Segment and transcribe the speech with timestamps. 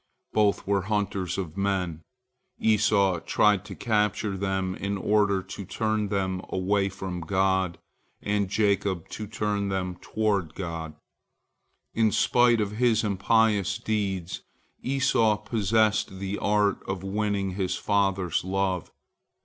[0.33, 2.01] Both were hunters of men,
[2.57, 7.77] Esau tried to capture them in order to turn them away from God,
[8.19, 10.95] and Jacob, to turn them toward God.
[11.93, 14.41] In spite of his impious deeds,
[14.81, 18.91] Esau possessed the art of winning his father's love.